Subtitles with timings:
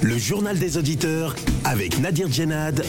[0.00, 2.82] Le journal des auditeurs avec Nadir Djenad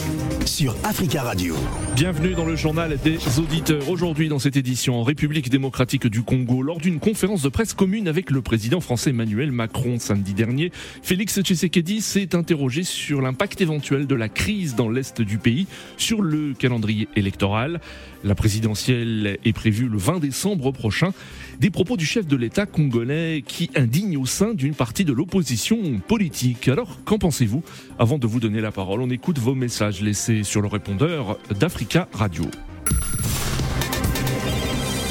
[0.46, 1.54] sur Africa Radio.
[1.96, 3.90] Bienvenue dans le journal des auditeurs.
[3.90, 8.08] Aujourd'hui, dans cette édition en République démocratique du Congo, lors d'une conférence de presse commune
[8.08, 10.72] avec le président français Emmanuel Macron samedi dernier,
[11.02, 15.66] Félix Tshisekedi s'est interrogé sur l'impact éventuel de la crise dans l'est du pays
[15.98, 17.80] sur le calendrier électoral.
[18.24, 21.12] La présidentielle est prévue le 20 décembre prochain.
[21.60, 25.98] Des propos du chef de l'État congolais qui indignent au sein d'une partie de l'opposition
[26.08, 26.68] politique.
[26.68, 27.62] Alors, qu'en pensez-vous
[27.98, 32.08] Avant de vous donner la parole, on écoute vos messages laissés sur le répondeur d'Africa
[32.14, 32.44] Radio.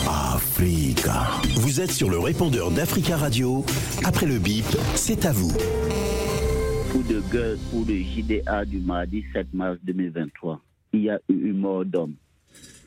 [0.07, 1.27] Africa.
[1.57, 3.63] Vous êtes sur le répondeur d'Africa Radio.
[4.03, 5.55] Après le bip, c'est à vous.
[6.91, 10.59] Coup de gueule pour le JDA du mardi 7 mars 2023.
[10.93, 12.15] Il y a eu une mort d'homme.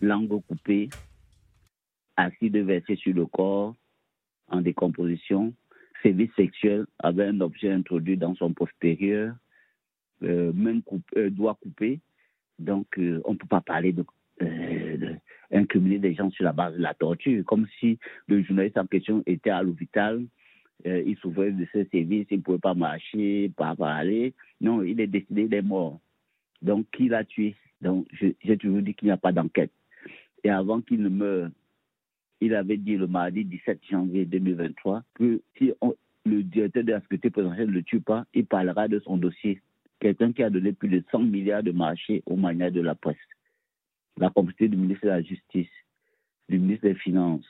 [0.00, 0.88] Langue coupée,
[2.22, 3.74] acide versé sur le corps,
[4.48, 5.52] en décomposition,
[6.02, 9.34] service sexuel avec un objet introduit dans son postérieur,
[10.22, 10.80] euh, main
[11.16, 12.00] euh, doigt coupé.
[12.58, 14.04] Donc, euh, on ne peut pas parler de,
[14.38, 17.98] des gens sur la base de la torture, comme si
[18.28, 20.24] le journaliste en question était à l'hôpital,
[20.84, 24.34] il souffrait de ce service, il ne pouvait pas marcher, pas parler.
[24.60, 26.00] Non, il est décidé, il est mort.
[26.60, 27.54] Donc, qui l'a tué?
[27.80, 29.70] Donc, j'ai toujours dit qu'il n'y a pas d'enquête.
[30.42, 31.50] Et avant qu'il ne meure,
[32.42, 35.72] il avait dit le mardi 17 janvier 2023 que si
[36.24, 39.62] le directeur de la sécurité présidentielle ne le tue pas, il parlera de son dossier.
[40.00, 43.16] Quelqu'un qui a donné plus de 100 milliards de marchés aux manières de la presse.
[44.16, 45.70] La complicité du ministre de la Justice,
[46.48, 47.46] du ministre des Finances,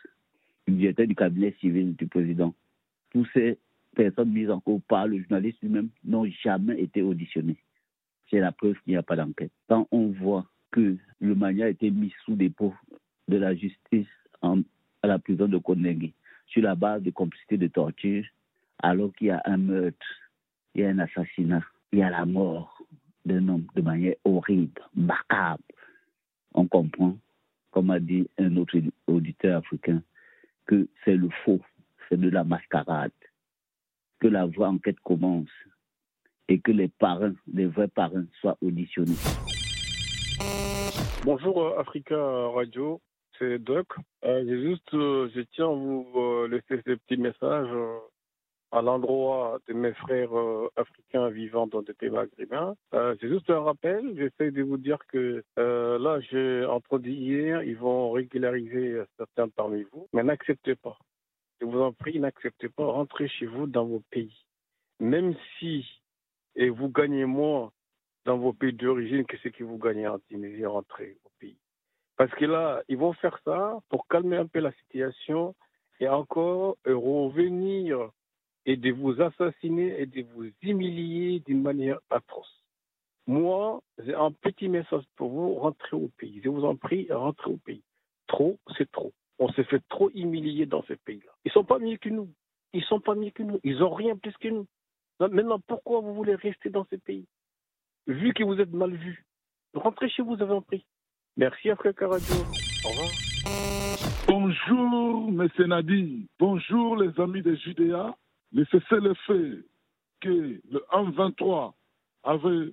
[0.68, 2.54] du directeur du cabinet civil du président.
[3.12, 3.58] Toutes ces
[3.96, 7.56] personnes mises en cause par le journaliste lui-même n'ont jamais été auditionnées.
[8.30, 9.52] C'est la preuve qu'il n'y a pas d'enquête.
[9.70, 12.74] Quand on voit que le mania a été mis sous dépôt
[13.28, 14.06] de la justice
[14.42, 14.62] en
[15.02, 16.14] à la prison de Konengi
[16.46, 18.24] sur la base de complicité de torture,
[18.78, 20.06] alors qu'il y a un meurtre,
[20.74, 22.82] il y a un assassinat, il y a la mort
[23.24, 25.62] d'un homme de manière horrible, macabre.
[26.54, 27.16] On comprend,
[27.70, 28.76] comme a dit un autre
[29.06, 30.02] auditeur africain,
[30.66, 31.60] que c'est le faux,
[32.08, 33.12] c'est de la mascarade,
[34.20, 35.48] que la voie enquête commence
[36.48, 39.16] et que les parents, les vrais parents, soient auditionnés.
[41.24, 42.16] Bonjour euh, Africa
[42.48, 43.00] Radio
[43.42, 43.88] c'est Doc.
[44.24, 47.68] Euh, juste, euh, je tiens à vous euh, laisser ce petit message
[48.70, 50.30] à l'endroit de mes frères
[50.76, 52.74] africains vivant dans des pays maghrébins.
[52.92, 54.14] c'est juste un rappel.
[54.16, 60.08] J'essaie de vous dire que là, j'ai entendu hier, ils vont régulariser certains parmi vous,
[60.14, 60.96] mais n'acceptez pas.
[61.60, 62.86] Je vous en prie, n'acceptez pas.
[62.86, 64.34] Rentrez chez vous dans vos pays.
[65.00, 65.84] Même si
[66.54, 67.72] et vous gagnez moins
[68.24, 71.58] dans vos pays d'origine que ce que vous gagnez en Tunisie, rentrez au pays.
[72.22, 75.56] Parce que là, ils vont faire ça pour calmer un peu la situation
[75.98, 78.10] et encore revenir
[78.64, 82.62] et de vous assassiner et de vous humilier d'une manière atroce.
[83.26, 86.40] Moi, j'ai un petit message pour vous, rentrez au pays.
[86.44, 87.82] Je vous en prie, rentrez au pays.
[88.28, 89.12] Trop, c'est trop.
[89.40, 91.32] On s'est fait trop humilier dans ce pays-là.
[91.44, 92.30] Ils sont pas mieux que nous.
[92.72, 93.58] Ils sont pas mieux que nous.
[93.64, 94.68] Ils ont rien plus que nous.
[95.18, 97.26] Maintenant, pourquoi vous voulez rester dans ce pays?
[98.06, 99.26] Vu que vous êtes mal vus,
[99.74, 100.86] rentrez chez vous, vous avez un prix.
[101.36, 102.34] Merci Africa Radio.
[102.84, 103.08] Au revoir.
[104.28, 105.48] Bonjour, M.
[105.66, 106.28] Nadi.
[106.38, 108.14] Bonjour, les amis de Judéa.
[108.52, 109.66] Le cessez-le-feu
[110.20, 111.72] que le 1-23
[112.24, 112.72] avait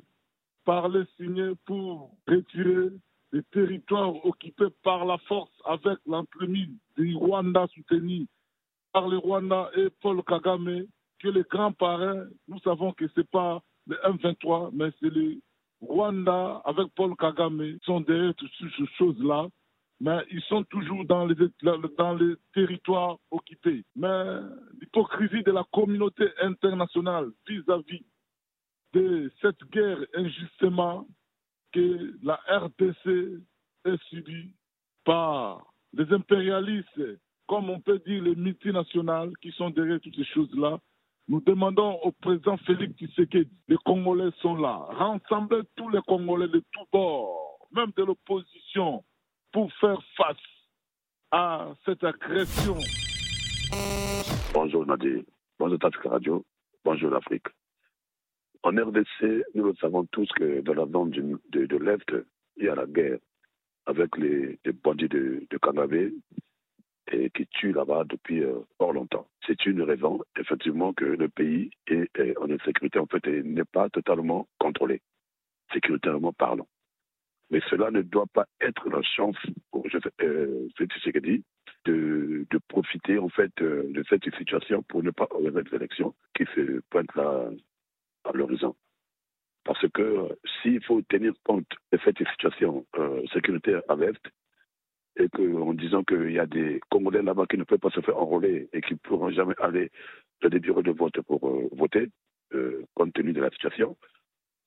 [0.65, 2.89] parlé, signé pour retirer
[3.31, 8.27] les territoires occupés par la force avec l'entremise du Rwanda soutenu
[8.91, 10.85] par le Rwanda et Paul Kagame,
[11.19, 15.39] que les grands parrains, nous savons que ce n'est pas le 1-23, mais c'est le
[15.81, 19.47] Rwanda, avec Paul Kagame, sont derrière toutes ces choses-là,
[20.01, 23.83] mais ils sont toujours dans les, dans les territoires occupés.
[23.95, 24.39] Mais
[24.79, 28.05] l'hypocrisie de la communauté internationale vis-à-vis
[28.93, 31.05] de cette guerre injustement
[31.71, 33.41] que la RDC
[33.85, 34.53] est subie
[35.05, 40.79] par les impérialistes, comme on peut dire les multinationales qui sont derrière toutes ces choses-là,
[41.29, 46.63] nous demandons au président Félix Tshisekedi, les Congolais sont là, rassembler tous les Congolais de
[46.71, 49.03] tous bords, même de l'opposition,
[49.51, 50.37] pour faire face
[51.31, 52.75] à cette agression.
[54.55, 55.21] Bonjour Nadir,
[55.59, 56.43] bonjour Tafika Radio,
[56.83, 57.47] bonjour l'Afrique.
[58.63, 61.11] En RDC, nous le savons tous que dans la zone
[61.51, 62.11] de, l'Est,
[62.57, 63.19] il y a la guerre
[63.85, 65.57] avec les, bandits de, de
[67.11, 69.27] et qui tuent là-bas depuis euh, fort longtemps.
[69.45, 74.47] C'est une raison, effectivement, que le pays est, en insécurité, en fait, n'est pas totalement
[74.59, 75.01] contrôlé,
[75.73, 76.67] sécuritairement parlant.
[77.49, 79.37] Mais cela ne doit pas être la chance
[79.71, 79.85] pour
[80.21, 80.67] euh,
[81.21, 81.43] dit,
[81.85, 86.13] de, de profiter en fait euh, de cette situation pour ne pas organiser les élections
[86.35, 87.49] qui se pointent là
[88.25, 88.75] à l'horizon.
[89.63, 90.29] Parce que euh,
[90.61, 92.85] s'il faut tenir compte de cette situation
[93.33, 94.21] sécuritaire à l'Est,
[95.19, 98.17] et qu'en disant qu'il y a des Congolais là-bas qui ne peuvent pas se faire
[98.17, 99.91] enrôler et qui ne pourront jamais aller
[100.41, 102.09] dans des bureaux de vote pour euh, voter,
[102.53, 103.97] euh, compte tenu de la situation,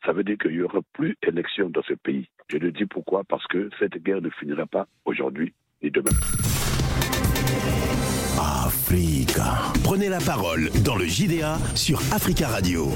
[0.05, 2.29] ça veut dire qu'il n'y aura plus élection dans ce pays.
[2.49, 3.25] Je le dis pourquoi?
[3.25, 6.11] Parce que cette guerre ne finira pas aujourd'hui ni demain.
[8.39, 9.73] Africa.
[9.85, 12.89] Prenez la parole dans le JDA sur Africa Radio.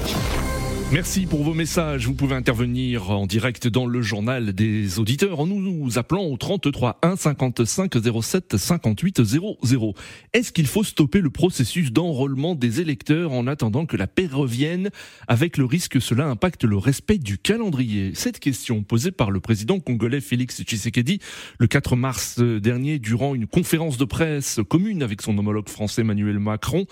[0.93, 2.07] Merci pour vos messages.
[2.07, 6.99] Vous pouvez intervenir en direct dans le journal des auditeurs en nous, appelant au 33
[7.01, 9.93] 1 55 07 58 00.
[10.31, 14.89] Est-ce qu'il faut stopper le processus d'enrôlement des électeurs en attendant que la paix revienne?
[15.27, 19.41] Avec le risque que cela impacte le respect du calendrier Cette question posée par le
[19.41, 21.19] président congolais Félix Tshisekedi
[21.59, 26.39] le 4 mars dernier durant une conférence de presse commune avec son homologue français Emmanuel
[26.39, 26.85] Macron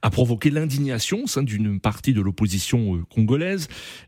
[0.00, 3.41] a provoqué l'indignation au sein d'une partie de l'opposition congolaise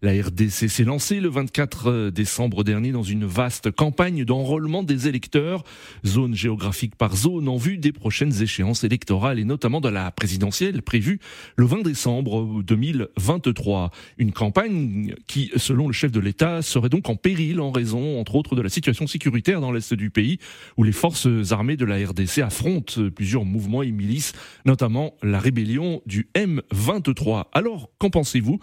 [0.03, 5.65] la RDC s'est lancée le 24 décembre dernier dans une vaste campagne d'enrôlement des électeurs,
[6.07, 10.83] zone géographique par zone, en vue des prochaines échéances électorales et notamment de la présidentielle
[10.83, 11.21] prévue
[11.57, 13.91] le 20 décembre 2023.
[14.19, 18.35] Une campagne qui, selon le chef de l'État, serait donc en péril en raison, entre
[18.37, 20.39] autres, de la situation sécuritaire dans l'est du pays,
[20.77, 24.33] où les forces armées de la RDC affrontent plusieurs mouvements et milices,
[24.65, 27.47] notamment la rébellion du M23.
[27.53, 28.59] Alors, qu'en pensez-vous?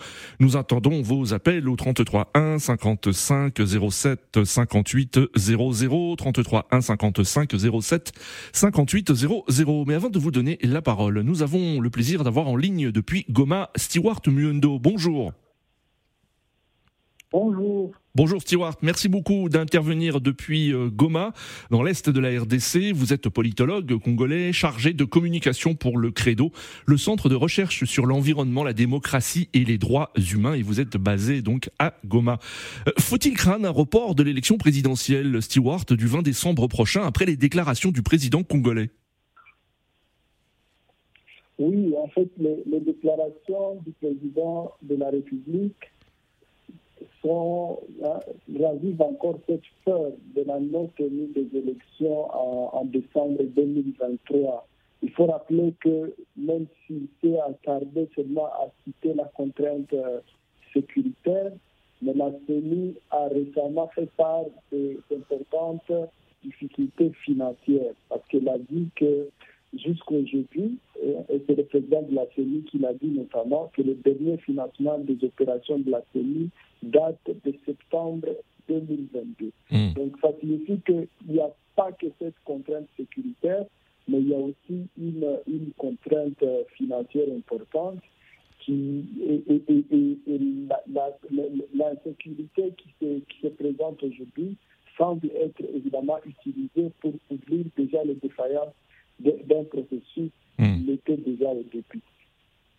[0.62, 3.58] Attendons vos appels au 33 1 55
[3.90, 8.12] 07 58 00 33 1 55 07
[8.54, 9.86] 58 00.
[9.88, 13.26] Mais avant de vous donner la parole, nous avons le plaisir d'avoir en ligne depuis
[13.30, 14.78] Goma Stewart Muendo.
[14.78, 15.34] Bonjour.
[17.32, 17.94] Bonjour.
[18.14, 21.32] Bonjour Stewart, merci beaucoup d'intervenir depuis Goma,
[21.70, 22.92] dans l'est de la RDC.
[22.94, 26.52] Vous êtes politologue congolais chargé de communication pour le Credo,
[26.86, 30.98] le centre de recherche sur l'environnement, la démocratie et les droits humains, et vous êtes
[30.98, 32.38] basé donc à Goma.
[33.00, 37.92] Faut-il craindre un report de l'élection présidentielle, Stewart, du 20 décembre prochain, après les déclarations
[37.92, 38.90] du président congolais?
[41.60, 45.91] Oui, en fait, les, les déclarations du président de la République
[47.22, 47.80] sont,
[48.60, 54.68] ravivent encore cette peur de la non-tenue des élections en, en, décembre 2023.
[55.04, 60.20] Il faut rappeler que même s'il s'est attardé seulement à citer la contrainte euh,
[60.74, 61.52] sécuritaire,
[62.02, 65.92] mais la CENI a récemment fait part d'importantes
[66.44, 69.30] difficultés financières parce qu'elle a dit que
[69.78, 74.38] jusqu'aujourd'hui, et c'est le président de la CENI qui l'a dit notamment, que le dernier
[74.38, 76.50] financement des opérations de la CENI
[76.84, 78.28] date de septembre
[78.68, 79.52] 2022.
[79.72, 79.94] Mmh.
[79.94, 83.66] Donc ça signifie qu'il n'y a pas que cette contrainte sécuritaire,
[84.08, 86.44] mais il y a aussi une, une contrainte
[86.76, 88.00] financière importante
[88.60, 90.40] qui et, et, et, et
[91.74, 94.56] l'insécurité qui, se, qui se présente aujourd'hui
[94.98, 98.74] semble être évidemment utilisée pour couvrir déjà les défaillances
[99.24, 100.86] d'un processus mmh.
[100.86, 101.50] qui était déjà.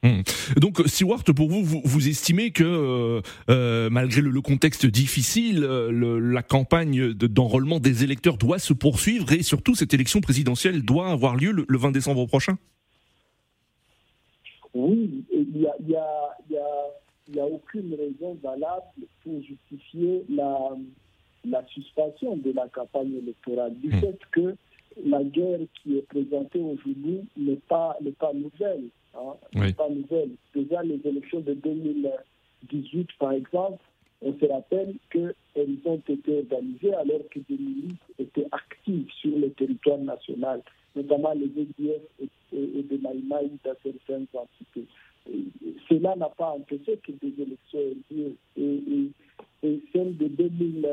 [0.02, 0.22] Mmh.
[0.60, 5.60] Donc, Stewart, pour vous, vous, vous estimez que euh, euh, malgré le, le, contexte difficile,
[5.60, 10.82] le, la campagne d'enrôlement de, des électeurs doit se poursuivre et surtout cette élection présidentielle
[10.82, 12.58] doit avoir lieu le, le 20 décembre prochain?
[14.74, 20.24] Oui, il n'y a, y a, y a, y a, aucune raison valable pour justifier
[20.30, 20.70] la,
[21.44, 24.00] la suspension de la campagne électorale du mmh.
[24.00, 24.56] fait que
[25.04, 28.84] la guerre qui est présentée aujourd'hui n'est pas, n'est pas nouvelle.
[29.14, 29.66] Hein, oui.
[29.66, 30.30] n'est pas nouvelle.
[30.54, 33.82] Déjà, les élections de 2018, par exemple,
[34.22, 39.50] on se rappelle qu'elles ont été organisées alors que des milices étaient actives sur le
[39.50, 40.62] territoire national,
[40.94, 44.86] notamment les EDF et, et, et des Maïmaï dans certaines entités.
[45.30, 45.44] Et
[45.88, 48.36] cela n'a pas empêché que des élections aient lieu.
[48.56, 49.10] Et,
[49.92, 50.88] celles de 2000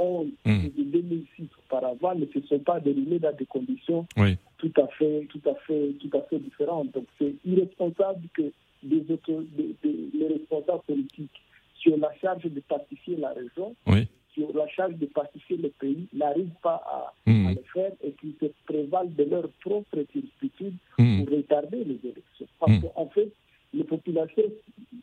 [0.00, 0.68] mmh.
[0.76, 4.36] de 2006 auparavant ne se sont pas déroulés dans des conditions oui.
[4.58, 6.92] tout à fait, tout à fait, tout à fait différentes.
[6.92, 8.52] Donc c'est irresponsable que
[8.82, 11.42] des autres, des, des, les responsables politiques
[11.74, 14.06] sur la charge de pacifier la région, oui.
[14.34, 17.46] sur la charge de pacifier le pays, n'arrivent pas à, mmh.
[17.46, 21.24] à, le faire et qu'ils se prévalent de leur propre turpitude mmh.
[21.24, 22.46] pour retarder les élections.
[22.58, 23.30] Parce qu'en fait,
[23.72, 24.42] les populations,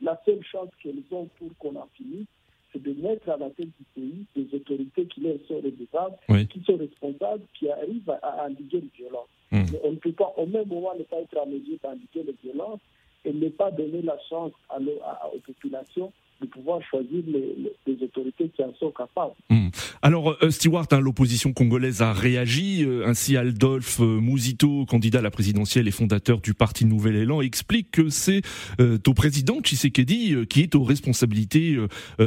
[0.02, 2.28] la seule chance qu'elles ont pour qu'on en finisse,
[2.72, 6.48] c'est de mettre à la tête du pays des autorités qui leur sont redevables, oui.
[6.48, 9.30] qui sont responsables, qui arrivent à, endiguer les violences.
[9.52, 9.64] Mmh.
[9.72, 12.36] Mais on ne peut pas au même moment ne pas être en mesure d'endiguer les
[12.44, 12.82] violences
[13.26, 18.50] et ne pas donner la chance à, à, aux populations de pouvoir choisir les, autorités
[18.56, 19.34] qui en sont capables.
[19.50, 19.70] Hmm.
[20.02, 22.84] Alors, euh, Stewart, hein, l'opposition congolaise a réagi.
[22.84, 27.42] Euh, ainsi, Aldolphe euh, Mouzito, candidat à la présidentielle et fondateur du parti Nouvel Élan,
[27.42, 28.42] explique que c'est
[28.80, 31.78] au président Tshisekedi qui est aux responsabilités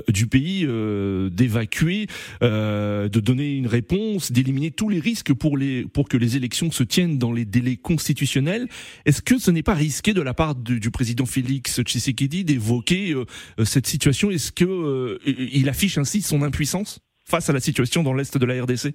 [0.09, 0.67] du pays
[1.31, 2.07] d'évacuer,
[2.41, 6.83] de donner une réponse, d'éliminer tous les risques pour, les, pour que les élections se
[6.83, 8.69] tiennent dans les délais constitutionnels.
[9.05, 13.15] Est-ce que ce n'est pas risqué de la part du, du président Félix Tshisekedi d'évoquer
[13.65, 18.15] cette situation est-ce que euh, il affiche ainsi son impuissance face à la situation dans
[18.15, 18.95] l'est de la RDC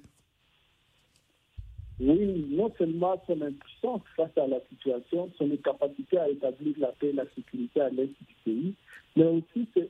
[2.00, 7.08] Oui, non seulement son impuissance face à la situation, son incapacité à établir la paix
[7.08, 8.74] et la sécurité à l'est du pays,
[9.16, 9.88] mais aussi c'est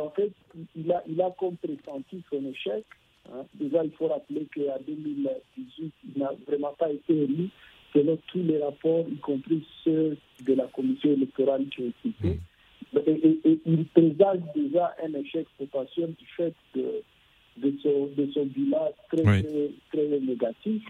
[0.00, 0.32] en fait
[0.76, 2.84] il a il a comme pressenti son échec.
[3.30, 3.44] Hein.
[3.54, 7.50] Déjà, il faut rappeler qu'en 2018, il n'a vraiment pas été élu
[7.92, 12.40] selon tous les rapports, y compris ceux de la commission électorale qui ont été
[12.96, 17.02] et, il présage déjà un échec potentiel du fait de,
[17.58, 19.42] de, son, de son bilan très,
[19.92, 20.82] très, négatif.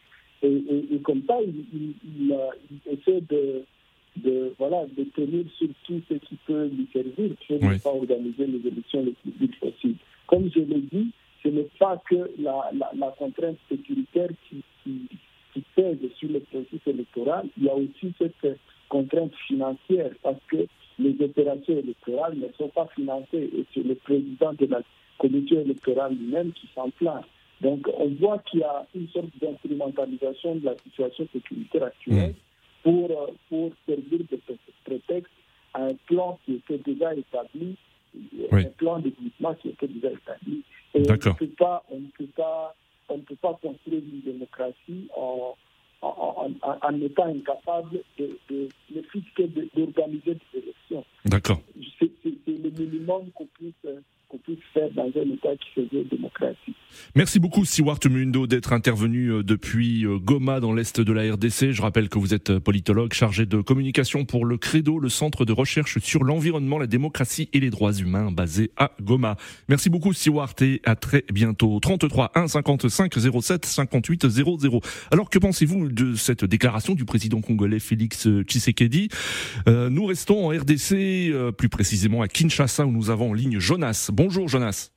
[0.43, 2.37] Et, comme ça, il, il,
[2.87, 3.64] essaie de,
[4.17, 8.47] de, voilà, de tenir sur tout ce qui peut lui servir pour ne pas organiser
[8.47, 9.97] les élections les plus vite possible.
[10.26, 11.11] Comme je l'ai dit,
[11.43, 15.09] ce n'est pas que la, la, contrainte sécuritaire qui, qui,
[15.52, 20.67] qui, pèse sur le processus électoral, il y a aussi cette contrainte financière parce que
[20.99, 24.81] les opérations électorales ne sont pas financées et c'est le président de la
[25.19, 27.25] commission électorale lui-même qui s'en plaint.
[27.61, 32.83] Donc on voit qu'il y a une sorte d'instrumentalisation de la situation sécuritaire actuelle mmh.
[32.83, 34.38] pour, euh, pour servir de
[34.85, 35.33] prétexte
[35.75, 37.76] à un plan qui était déjà établi,
[38.52, 40.62] un plan d'équipement qui était déjà établi.
[40.95, 42.75] Et on ne peut pas, on ne peut pas,
[43.09, 45.57] on ne peut pas construire une démocratie en
[46.00, 51.05] en, étant incapable de, de, de d'organiser des élections.
[51.25, 51.61] D'accord.
[51.99, 52.11] C'est
[52.47, 53.75] le minimum qu'on puisse
[54.28, 55.68] qu'on puisse faire dans un État qui.
[57.14, 61.73] Merci beaucoup, Siwart Mundo, d'être intervenu euh, depuis euh, Goma, dans l'est de la RDC.
[61.73, 65.44] Je rappelle que vous êtes euh, politologue chargé de communication pour le Credo, le centre
[65.44, 69.37] de recherche sur l'environnement, la démocratie et les droits humains basé à Goma.
[69.68, 71.78] Merci beaucoup, Siwart, et à très bientôt.
[71.80, 74.80] 33 1 55 07 58 00.
[75.11, 79.08] Alors, que pensez-vous de cette déclaration du président congolais Félix Tshisekedi?
[79.66, 84.11] Nous restons en RDC, plus précisément à Kinshasa, où nous avons en ligne Jonas.
[84.19, 84.91] Bonjour Jonas.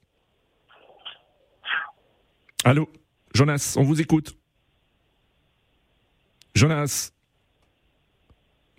[2.64, 2.90] Allô
[3.36, 4.36] Jonas, on vous écoute.
[6.56, 7.12] Jonas.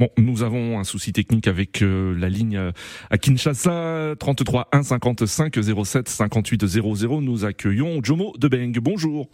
[0.01, 2.73] Bon, nous avons un souci technique avec euh, la ligne euh,
[3.11, 7.21] à Kinshasa, 33 1 55 07 58 00.
[7.21, 8.73] Nous accueillons Jomo Debeng.
[8.81, 9.31] Bonjour.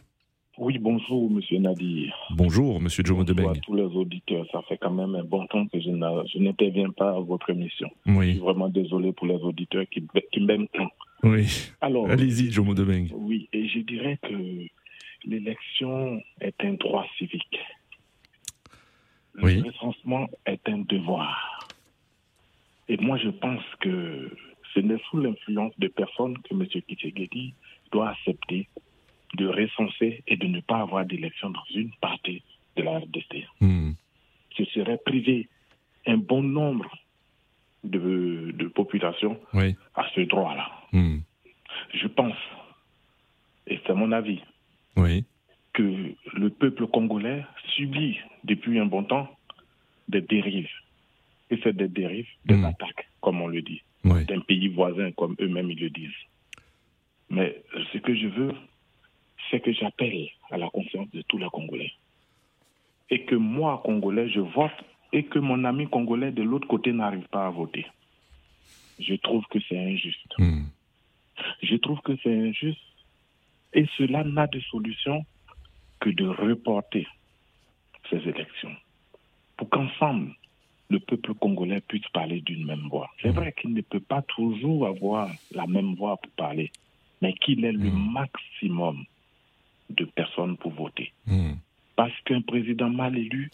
[0.61, 2.13] Oui, bonjour, monsieur Nadir.
[2.31, 3.45] Bonjour, monsieur Jomo Debeng.
[3.45, 4.45] Bonjour à tous les auditeurs.
[4.51, 5.89] Ça fait quand même un bon temps que je
[6.39, 7.89] n'interviens pas à votre émission.
[8.07, 8.27] Oui.
[8.27, 10.89] Je suis vraiment désolé pour les auditeurs qui, qui m'aiment tant.
[11.23, 11.47] Oui.
[11.81, 12.11] Alors.
[12.11, 13.07] Allez-y, Jomo Debeng.
[13.15, 14.67] Oui, et je dirais que
[15.25, 17.61] l'élection est un droit civique.
[19.35, 21.69] Le recensement est un devoir.
[22.89, 24.37] Et moi, je pense que
[24.75, 26.67] ce n'est sous l'influence de personnes que M.
[26.67, 27.55] Kitsegedi
[27.93, 28.67] doit accepter
[29.39, 32.43] de recenser et de ne pas avoir d'élection dans une partie
[32.77, 33.47] de la RDC.
[33.61, 33.93] Hmm.
[34.57, 35.49] Ce serait priver
[36.07, 36.91] un bon nombre
[37.85, 39.39] de, de populations
[39.95, 40.69] à ce droit-là.
[40.93, 41.19] Hmm.
[41.95, 42.37] Je pense,
[43.67, 44.41] et c'est mon avis,
[45.73, 47.45] que le peuple congolais
[47.77, 49.29] subit depuis un bon temps
[50.09, 50.69] des dérives.
[51.51, 55.71] Et c'est des dérives, des attaques, comme on le dit, d'un pays voisin, comme eux-mêmes
[55.71, 56.11] ils le disent.
[57.31, 58.53] Mais ce que je veux,
[59.51, 61.93] c'est que j'appelle à la conscience de tous les Congolais.
[63.11, 64.71] Et que moi, Congolais, je vote
[65.13, 67.87] et que mon ami Congolais de l'autre côté n'arrive pas à voter.
[68.99, 70.35] Je trouve que c'est injuste.
[70.39, 70.65] Hmm.
[71.63, 72.81] Je trouve que c'est injuste
[73.73, 75.25] et cela n'a de solution
[76.01, 77.07] que de reporter
[78.11, 78.75] ces élections
[79.59, 80.35] pour qu'ensemble,
[80.89, 83.11] le peuple congolais puisse parler d'une même voix.
[83.21, 83.35] C'est hmm.
[83.35, 86.71] vrai qu'il ne peut pas toujours avoir la même voix pour parler,
[87.21, 88.13] mais qu'il ait le hmm.
[88.13, 89.05] maximum
[89.91, 91.13] de personnes pour voter.
[91.27, 91.55] Hmm.
[91.97, 93.51] Parce qu'un président mal élu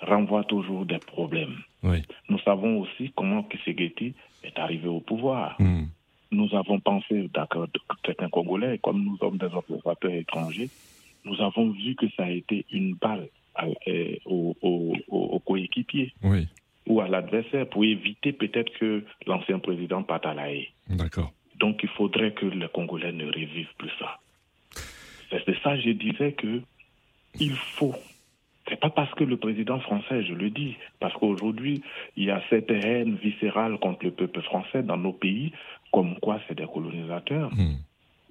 [0.00, 1.58] renvoie toujours des problèmes.
[2.28, 4.14] Nous savons aussi comment Kisegeti
[4.44, 5.56] est arrivé au pouvoir.
[5.58, 5.84] Hmm.
[6.30, 7.66] Nous avons pensé, d'accord,
[8.06, 10.70] c'est un Congolais, comme nous sommes des observateurs étrangers,
[11.24, 13.28] nous avons vu que ça a été une balle
[13.86, 16.12] euh, au, au, coéquipier
[16.86, 20.68] ou à l'adversaire pour éviter peut-être que l'ancien président parte à la haie.
[20.88, 21.32] D'accord.
[21.60, 24.18] Donc il faudrait que les Congolais ne revivent plus ça.
[25.46, 26.60] C'est ça, je disais que
[27.40, 27.94] il faut,
[28.68, 31.82] c'est pas parce que le président français, je le dis, parce qu'aujourd'hui,
[32.16, 35.52] il y a cette haine viscérale contre le peuple français dans nos pays,
[35.92, 37.50] comme quoi c'est des colonisateurs.
[37.54, 37.76] Hmm.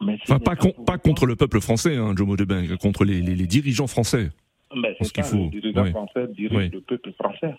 [0.04, 3.88] Mais enfin, pas, pas, contre le peuple français, hein, Jomo Debeng, contre les, les, dirigeants
[3.88, 4.30] français.
[4.76, 5.38] Mais c'est ça, faut...
[5.38, 7.54] les dirigeants français dirigent le peuple français.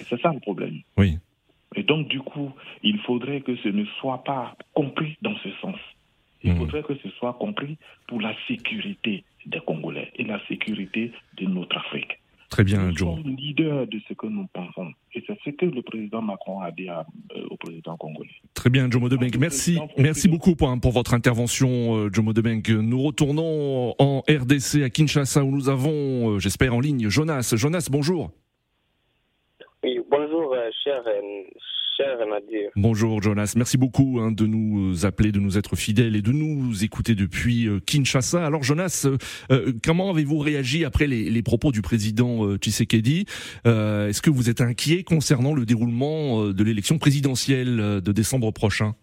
[0.00, 0.80] Et c'est ça le problème.
[0.96, 1.18] Oui.
[1.76, 2.52] Et donc, du coup,
[2.82, 5.76] il faudrait que ce ne soit pas compris dans ce sens.
[6.44, 6.58] Il hmm.
[6.58, 11.76] faudrait que ce soit compris pour la sécurité des Congolais et la sécurité de notre
[11.76, 12.20] Afrique.
[12.50, 14.92] Très bien, Nous sommes leaders de ce que nous pensons.
[15.12, 17.02] Et c'est ce que le président Macron a dit euh,
[17.50, 18.30] au président congolais.
[18.54, 19.36] Très bien, Jomo Debeng.
[19.40, 22.62] Merci, merci beaucoup pour, pour, votre intervention, euh, Jomo Debeng.
[22.68, 27.54] Nous retournons en RDC à Kinshasa où nous avons, euh, j'espère, en ligne Jonas.
[27.56, 28.30] Jonas, bonjour.
[29.82, 31.02] Oui, bonjour, cher,
[32.76, 36.84] Bonjour Jonas, merci beaucoup hein, de nous appeler, de nous être fidèles et de nous
[36.84, 38.44] écouter depuis euh, Kinshasa.
[38.44, 39.16] Alors Jonas, euh,
[39.52, 43.26] euh, comment avez-vous réagi après les, propos du président Tshisekedi?
[43.64, 48.94] Est-ce que vous êtes inquiet concernant le déroulement de l'élection présidentielle de décembre prochain?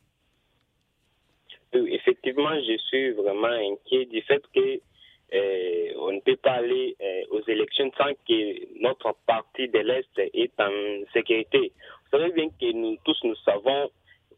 [1.73, 4.79] Effectivement, je suis vraiment inquiet du fait que
[5.99, 6.95] on ne peut pas aller
[7.29, 11.71] aux élections sans que notre parti de l'Est est en sécurité.
[12.11, 13.89] Savez bien que nous tous nous savons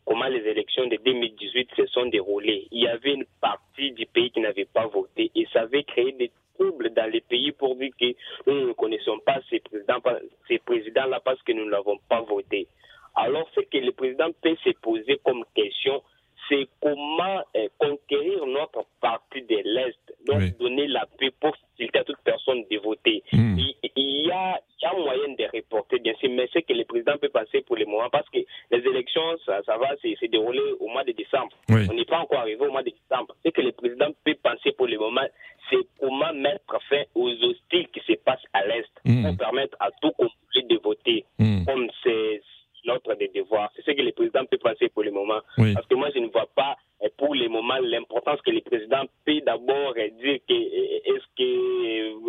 [0.06, 2.68] comment les élections de 2018 se sont déroulées.
[2.72, 6.12] Il y avait une partie du pays qui n'avait pas voté et ça avait créé
[6.14, 8.14] des troubles dans les pays pour dire que
[8.48, 10.00] nous ne connaissons pas ces présidents,
[10.48, 12.68] ces présidents-là parce que nous ne l'avons pas voté.
[13.16, 16.02] Alors, ce que le président peut se poser comme question,
[16.50, 22.04] c'est comment euh, conquérir notre partie de l'Est, donc donner la paix pour faciliter à
[22.04, 23.24] toute personne de voter.
[23.32, 23.58] Hmm.
[23.96, 27.18] Il, y a, y a, moyen de reporter, bien sûr, mais c'est que le président
[27.18, 28.40] peut passer pour le moment parce que
[28.72, 31.56] les élections, ça, ça va se dérouler au mois de décembre.
[31.70, 33.36] On n'est pas encore arrivé au mois de décembre.
[33.46, 35.28] Ce que le président peut penser pour le moment,
[35.70, 39.26] c'est comment mettre fin aux hostiles qui se passent à l'Est hmm.
[39.28, 41.26] pour permettre à tout Congolais de voter.
[41.40, 41.66] Hmm.
[41.66, 42.42] Comme c'est
[42.86, 43.72] notre devoir.
[43.76, 45.40] C'est ce que le président peut penser pour le moment.
[45.58, 49.04] Parce que moi, je ne vois pas eh, pour le moment l'importance que le président
[49.26, 52.23] peut d'abord eh, dire que eh, est-ce qu'il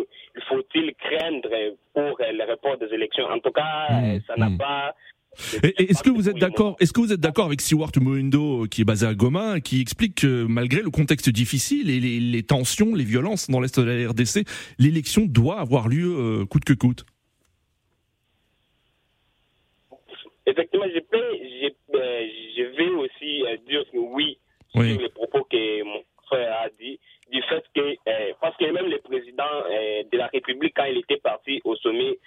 [0.55, 1.49] faut-il craindre
[1.93, 3.25] pour le report des élections?
[3.25, 4.57] En tout cas, mmh, ça n'a mmh.
[4.57, 4.95] pas
[5.63, 8.85] est-ce que vous êtes d'accord Est-ce que vous êtes d'accord avec Stewart Moindo, qui est
[8.85, 13.49] basé à Goma, qui explique que malgré le contexte difficile et les, tensions, les violences
[13.49, 14.47] dans l'est de la RDC,
[14.79, 17.05] l'élection doit avoir lieu euh, coûte que coûte?
[20.45, 22.27] Effectivement, je, peux, je, euh,
[22.57, 24.37] je vais aussi euh, dire que oui,
[24.71, 26.99] sur les propos que mon frère a dit,
[27.31, 29.43] du fait que, euh, parce que même le président
[30.11, 32.17] de la République, quand il était parti au sommet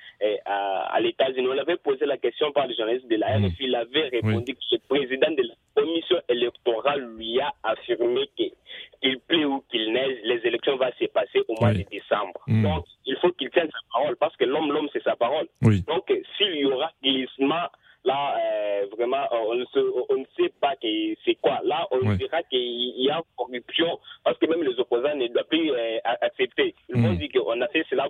[0.44, 3.74] à, à l'États-Unis, on avait posé la question par le journaliste de la RFI, il
[3.74, 9.62] avait répondu que le président de la commission électorale lui a affirmé qu'il plaît ou
[9.70, 12.40] qu'il neige, les élections vont se passer au mois de décembre.
[12.46, 12.62] Mm.
[12.62, 15.46] Donc, il faut qu'il tienne sa parole, parce que l'homme, l'homme, c'est sa parole.
[15.62, 17.68] Donc, s'il y aura glissement
[18.08, 19.64] Là, euh, vraiment, on ne,
[20.08, 21.60] on ne, sait pas c'est quoi.
[21.62, 25.70] Là, on dira qu'il y a corruption parce que même les opposants ne doivent plus
[25.70, 26.74] euh, accepter.
[26.88, 27.18] Ils vont mm.
[27.18, 28.08] dire qu'on a fait cela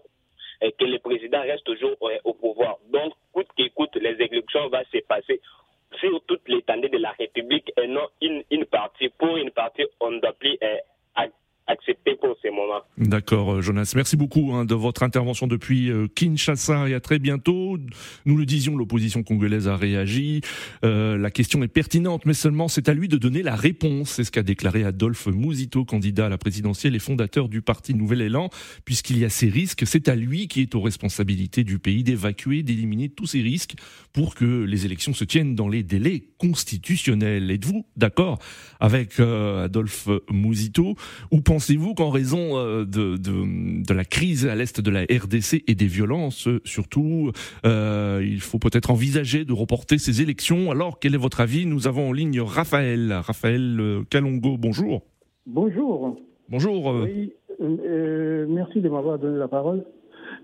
[0.61, 2.79] et que le président reste toujours euh, au pouvoir.
[2.93, 5.41] Donc, coûte qu'écoute, les élections vont se passer
[5.99, 9.09] sur toute l'étendue de la République et non une, une partie.
[9.09, 10.59] Pour une partie, on ne doit plus
[11.69, 12.81] accepter pour ces moments.
[12.97, 13.93] D'accord, euh, Jonas.
[13.95, 17.68] Merci beaucoup hein, de votre intervention depuis euh, Kinshasa et à très bientôt.
[18.25, 20.41] Nous le disions, l'opposition congolaise a réagi.
[20.85, 24.11] Euh, la question est pertinente, mais seulement c'est à lui de donner la réponse.
[24.11, 28.23] C'est ce qu'a déclaré Adolphe Mouzito, candidat à la présidentielle et fondateur du parti Nouvel
[28.23, 28.51] Élan.
[28.85, 32.63] Puisqu'il y a ces risques, c'est à lui qui est aux responsabilités du pays d'évacuer,
[32.63, 33.75] d'éliminer tous ces risques
[34.13, 37.51] pour que les élections se tiennent dans les délais constitutionnels.
[37.51, 38.39] Êtes-vous d'accord
[38.81, 40.95] avec Adolphe Mouzito
[41.31, 45.75] ou pensez-vous qu'en raison euh, de, de, la crise à l'est de la RDC et
[45.75, 47.33] des violences euh, surtout,
[47.67, 50.71] euh, il faut peut-être envisager de reporter ces élections?
[50.71, 51.67] Alors, quel est votre avis?
[51.67, 53.13] Nous avons en ligne Raphaël.
[53.13, 55.03] Raphaël Kalongo, bonjour.
[55.47, 56.17] Bonjour.
[56.49, 56.95] Bonjour.
[57.03, 59.85] Oui, merci de m'avoir donné la parole.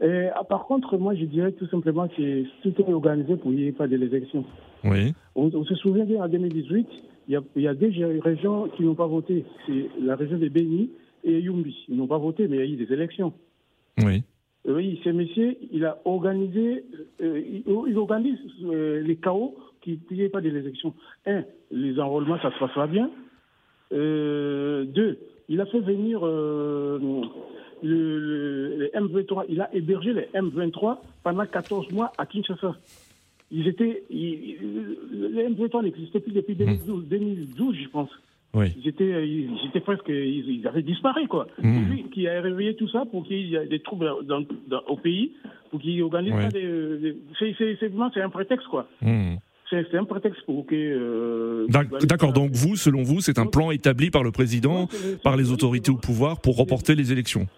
[0.03, 3.67] Ah, par contre, moi, je dirais tout simplement que tout est organisé pour qu'il n'y
[3.67, 4.45] ait pas d'élections.
[4.85, 5.15] Oui.
[5.35, 6.87] On, on, se souvient bien en 2018,
[7.29, 9.45] il y, a, il y a deux régions qui n'ont pas voté.
[9.67, 10.91] C'est la région de Béni
[11.25, 11.75] et Yumbi.
[11.89, 13.33] Ils n'ont pas voté, mais il y a eu des élections.
[14.03, 14.23] Oui.
[14.67, 16.85] Euh, oui, ce monsieur, il a organisé,
[17.23, 20.95] euh, il, organise euh, les chaos qui n'y ait pas des élections.
[21.27, 23.11] Un, les enrôlements, ça se passera bien.
[23.91, 26.21] deux, il a fait venir
[27.85, 32.75] le, les M23, il a hébergé les M23 pendant 14 mois à Kinshasa.
[33.53, 34.59] Ils étaient, les
[35.49, 38.11] M23 n'existaient plus depuis 2012, 2012 je pense.
[38.57, 41.49] Ils, étaient, ils, étaient presque, ils, avaient disparu, quoi.
[41.61, 41.91] Hmm.
[41.91, 44.97] Lui qui a réveillé tout ça pour qu'il y ait des troubles dans, dans, au
[44.97, 45.33] pays,
[45.71, 46.49] pour qu'il organise Ouais.
[46.51, 46.99] des.
[46.99, 47.17] des-
[47.59, 48.87] c'est- vraiment c'est un prétexte, quoi.
[49.03, 49.35] Hmm.
[49.71, 50.75] C'est un prétexte pour que.
[50.75, 51.67] euh,
[52.05, 54.87] D'accord, donc vous, selon vous, c'est un plan établi par le président,
[55.25, 57.49] par les autorités au pouvoir pour reporter les élections.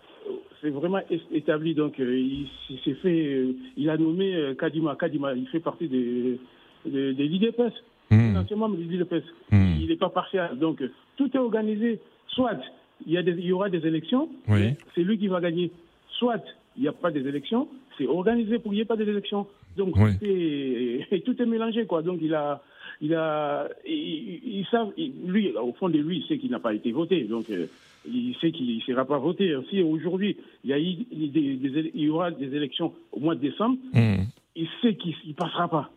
[0.66, 1.00] C'est vraiment
[1.32, 1.74] établi.
[1.74, 4.96] Donc, euh, il, s'est fait, euh, il a nommé euh, Kadima.
[4.96, 6.40] Kadima, il fait partie des,
[6.84, 7.72] des, des l'IDPS.
[8.10, 8.32] Hmm.
[8.32, 9.24] C'est ancien membre de l'IDPS.
[9.52, 9.74] Hmm.
[9.80, 10.58] Il n'est pas partial.
[10.58, 10.82] Donc,
[11.16, 12.00] tout est organisé.
[12.28, 12.58] Soit
[13.06, 14.74] il y, a des, il y aura des élections, Oui.
[14.94, 15.70] c'est lui qui va gagner.
[16.18, 16.42] Soit
[16.76, 19.46] il n'y a pas des élections, c'est organisé pour qu'il n'y ait pas des élections.
[19.76, 20.18] Donc, Oui.
[20.18, 22.02] tout, est, et tout est mélangé, quoi.
[22.02, 22.62] Donc, il a.
[23.02, 24.35] Il a, il,
[24.66, 24.92] savent-
[25.26, 27.24] lui, au fond de lui, il sait qu'il n'a pas été voté.
[27.24, 27.66] Donc, euh,
[28.10, 29.54] il sait qu'il ne sera pas voté.
[29.70, 33.34] Si aujourd'hui, il y, a eu des- des- il y aura des élections au mois
[33.34, 34.24] de décembre, Hmm.
[34.54, 35.90] il sait qu'il ne passera pas.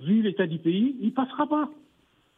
[0.00, 1.68] Vu l'état du pays, il ne passera pas.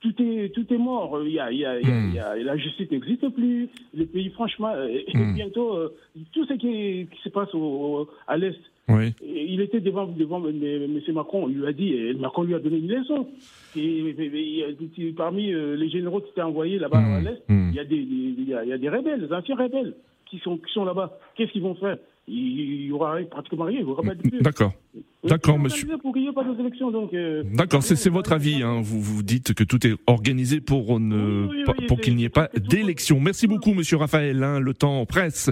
[0.01, 1.20] Tout est, tout est mort.
[1.27, 3.29] Il y a, il y a- il y a- il y a- la justice n'existe
[3.29, 3.68] plus.
[3.94, 5.35] Le pays, franchement, euh, Hmm.
[5.35, 5.94] bientôt, euh,
[6.33, 8.59] tout ce qui, qui se passe au- à l'Est,
[8.96, 9.14] Oui.
[9.22, 10.62] Il était devant, devant M.
[10.62, 11.14] M.
[11.14, 13.26] Macron, il lui a dit, et Macron lui a donné une leçon.
[13.76, 17.42] Et, et- et- et- parmi euh, les généraux qui étaient envoyés là-bas Mmh, à l'Est,
[17.48, 17.70] mmh.
[17.70, 17.74] il,
[18.48, 19.94] y a y a des rebelles, des anciens rebelles
[20.26, 21.18] qui sont, qui sont là-bas.
[21.37, 21.98] Qu'est-ce qu'ils vont faire?
[22.33, 24.40] Il y aura pratiquement rien, il n'y aura pas de plus.
[24.40, 24.73] D'accord.
[25.25, 25.88] D'accord, monsieur.
[25.99, 27.12] Pour qu'il n'y ait pas d'élections, donc...
[27.12, 28.62] euh, D'accord, c'est c'est votre avis.
[28.62, 28.81] Hein.
[28.83, 32.14] Vous, vous dites que tout est organisé pour, ne, Oui, oui, pas- oui, pour qu'il
[32.14, 33.19] n'y ait pas d'élection.
[33.21, 34.43] Merci beaucoup, monsieur Raphaël.
[34.45, 35.51] hein, le temps presse.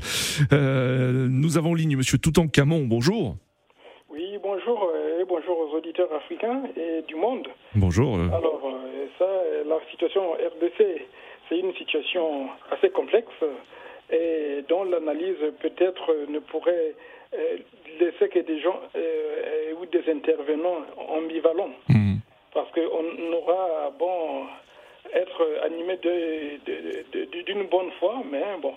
[0.52, 2.84] Euh, nous avons en ligne monsieur Toutankhamon.
[2.86, 3.36] Bonjour.
[4.10, 7.46] Oui, bonjour euh, et bonjour aux auditeurs africains et du monde.
[7.74, 8.14] Bonjour.
[8.20, 8.62] Alors,
[9.18, 9.26] ça,
[9.66, 11.02] la situation en RDC,
[11.48, 13.26] c'est une situation assez complexe
[14.10, 16.94] et dont l'analyse peut-être ne pourrait
[17.34, 17.56] euh,
[18.00, 21.74] laisser que des gens euh, euh, ou des intervenants ambivalents.
[21.88, 22.16] hmm,
[22.54, 24.46] Parce qu'on aura, bon,
[25.12, 25.98] être animé
[27.46, 28.74] d'une bonne foi, mais bon,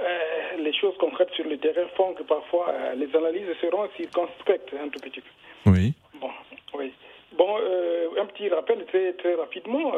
[0.00, 4.74] euh, les choses concrètes sur le terrain font que parfois euh, les analyses seront circonspectes
[4.74, 5.70] un tout petit peu.
[5.70, 5.92] Oui.
[6.20, 6.30] Bon,
[6.74, 6.92] oui.
[7.32, 9.92] Bon, euh, un petit rappel très, très rapidement.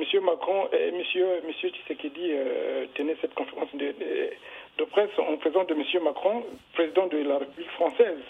[0.00, 5.74] Monsieur Macron et Monsieur, Monsieur Tshisekedi euh, tenaient cette conférence de, presse en présence de
[5.74, 8.22] Monsieur Macron, président de la République française.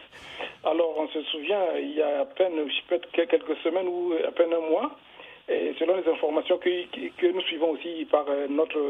[0.64, 2.54] Alors, on se souvient, il y a à peine,
[3.12, 4.90] quelques semaines ou à peine un mois,
[5.48, 8.80] et selon les informations que, nous suivons aussi par euh, notre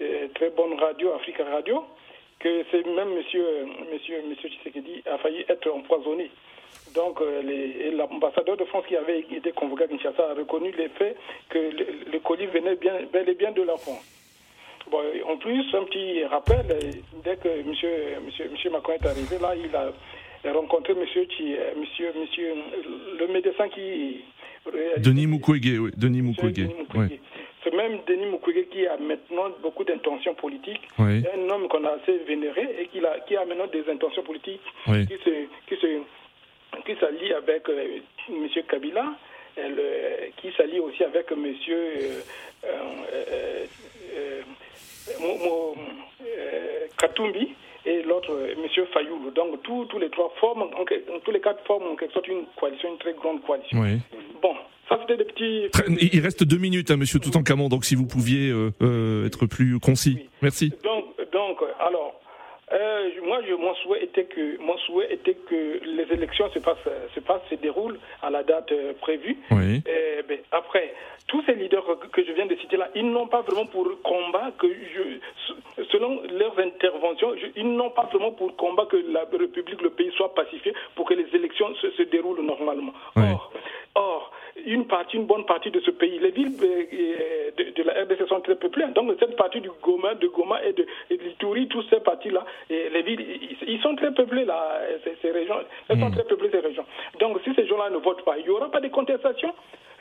[0.00, 1.84] euh, très bonne radio, Africa Radio,
[2.38, 6.30] que c'est même Monsieur, Monsieur, Monsieur Tshisekedi a failli être empoisonné.
[6.94, 11.16] Donc, euh, l'ambassadeur de France qui avait été convoqué à Kinshasa a reconnu les faits
[11.48, 14.04] que le, le colis venait bien, bel et bien de la France.
[14.90, 16.80] Bon, en plus, un petit rappel, euh,
[17.24, 17.66] dès que M.
[17.68, 17.90] Monsieur,
[18.26, 22.54] monsieur, monsieur Macron est arrivé, là, il a rencontré monsieur, euh, monsieur, monsieur,
[23.18, 24.22] le médecin qui...
[24.98, 25.78] Denis Mukwege.
[25.80, 25.90] Oui.
[25.96, 26.68] Denis Mukwege.
[26.94, 27.20] Oui.
[27.64, 30.82] C'est même Denis Mukwege qui a maintenant beaucoup d'intentions politiques.
[30.98, 31.22] Oui.
[31.34, 34.60] Un homme qu'on a assez vénéré et qui a, qui a maintenant des intentions politiques
[34.88, 35.06] Oui.
[35.06, 35.30] qui se,
[35.68, 35.86] qui se,
[36.86, 38.48] qui s'allie avec euh, M.
[38.68, 39.14] Kabila,
[39.56, 41.44] le- qui s'allie aussi avec M.
[41.44, 42.20] Euh,
[42.64, 43.66] euh,
[44.16, 44.40] euh,
[45.20, 47.54] euh, Katumbi
[47.84, 48.86] et l'autre, euh, M.
[48.92, 49.30] Fayoulou.
[49.30, 50.84] Donc tous, tous les trois forment, en,
[51.24, 53.80] tous les quatre forment en quelque sorte une coalition, une très grande coalition.
[53.80, 53.98] Oui.
[54.40, 54.54] Bon,
[54.88, 55.68] ça c'était des petits...
[56.12, 59.78] Il reste deux minutes, hein, monsieur Toutankhamon, donc si vous pouviez euh, euh, être plus
[59.80, 60.28] concis.
[60.40, 60.72] Merci.
[60.84, 62.11] Donc, donc alors,
[62.72, 66.88] euh, moi, je, mon souhait était que, mon souhait était que les élections se passent,
[67.14, 69.36] se passent, se déroulent à la date euh, prévue.
[69.50, 69.82] Oui.
[69.86, 70.94] Eh ben, après,
[71.28, 73.86] tous ces leaders que- que je viens de citer là, ils n'ont pas vraiment pour
[74.02, 79.24] combat que je, selon leurs interventions, je- ils n'ont pas vraiment pour combat que la
[79.30, 82.92] République, le pays soit pacifié pour que les élections se, se déroulent normalement.
[83.16, 83.22] Oui.
[83.34, 83.52] Or,
[83.94, 84.32] or,
[84.66, 88.04] une partie, une bonne partie de ce pays, les villes euh, euh, de, de la
[88.04, 88.84] RDC sont très peuplées.
[88.94, 92.44] Donc cette partie du Goma, de Goma et de, et de l'Ituri, toutes ces parties-là,
[92.70, 95.56] et les villes, ils, ils sont très peuplés là, ces, ces régions.
[95.88, 96.84] Elles sont très peuplées ces régions.
[97.20, 99.52] Donc si ces gens-là ne votent pas, il n'y aura pas de contestation.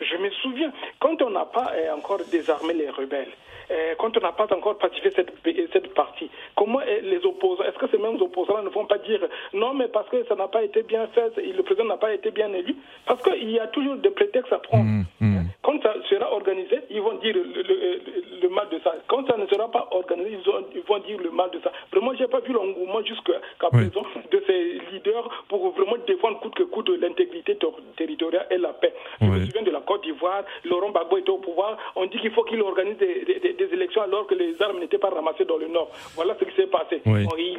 [0.02, 3.32] Je me souviens, quand on n'a pas euh, encore désarmé les rebelles,
[3.70, 5.32] euh, quand on n'a pas encore pacifié cette,
[5.72, 9.22] cette partie, comment euh, les opposants, est-ce que ces mêmes opposants ne vont pas dire
[9.54, 12.32] non, mais parce que ça n'a pas été bien fait, le président n'a pas été
[12.32, 12.76] bien élu?
[13.06, 14.84] Parce qu'il y a toujours des prétextes à prendre.
[14.84, 15.42] Mmh, mmh.
[15.72, 18.94] Quand ça sera organisé, ils vont dire le, le- mal de ça.
[19.08, 21.72] Quand ça ne sera pas organisé, ils, ont- ils vont dire le mal de ça.
[21.92, 23.34] Vraiment, j'ai pas vu l'engouement jusqu'à
[23.72, 23.88] Oui.
[23.90, 28.74] présent de ces leaders pour vraiment défendre coûte que coûte l'intégrité ter- territoriale et la
[28.74, 28.94] paix.
[29.22, 32.32] Je me souviens de la Côte d'Ivoire, Laurent Gbagbo était au pouvoir, on dit qu'il
[32.32, 35.46] faut qu'il organise des, des- des- des élections alors que les armes n'étaient pas ramassées
[35.46, 35.90] dans le Nord.
[36.16, 37.02] Voilà ce qui s'est passé.
[37.06, 37.26] Oui.
[37.38, 37.58] Il,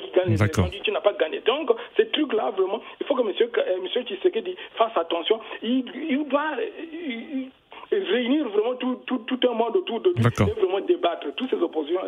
[0.00, 0.34] qui gagne
[0.68, 1.40] dit tu n'as pas gagné.
[1.40, 3.28] Donc, ces trucs-là, vraiment, il faut que M.
[3.28, 5.40] Monsieur, euh, monsieur Tshisekedi fasse attention.
[5.62, 7.50] Il, il-
[8.14, 11.56] réunir vraiment tout, tout, tout un monde autour de lui et vraiment débattre, tous ces
[11.56, 12.00] oppositions,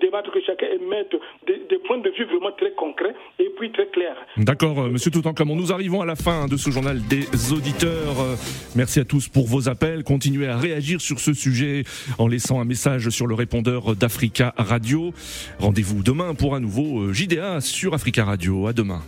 [0.00, 1.14] débattre que chacun émette
[1.46, 4.16] des, des, points de vue vraiment très concrets et puis très clairs.
[4.36, 8.20] D'accord, euh, monsieur Toutankhamon, nous arrivons à la fin de ce journal des auditeurs.
[8.20, 8.36] Euh,
[8.76, 10.04] merci à tous pour vos appels.
[10.04, 11.84] Continuez à réagir sur ce sujet
[12.18, 15.12] en laissant un message sur le répondeur d'Africa Radio.
[15.58, 18.66] Rendez-vous demain pour un nouveau JDA sur Africa Radio.
[18.66, 19.00] À demain.